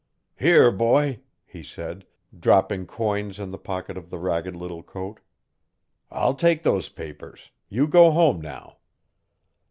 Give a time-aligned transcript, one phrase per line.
[0.35, 5.19] 'Here, boy,' he said, dropping corns in the pocket of the ragged little coat,
[6.09, 8.77] 'I'll take those papers you go home now.